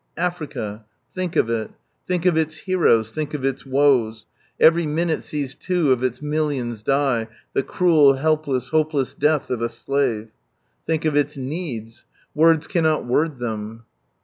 [0.17, 0.83] Africa.
[1.13, 1.69] Think of it
[2.07, 4.25] Think of its heroes, think of its woes.
[4.59, 9.69] Every minute sees two of its millions die the cruel helpless hopeless death of a
[9.69, 10.29] slave.
[10.87, 12.05] Think of its needs.
[12.33, 13.83] Words cannot word them.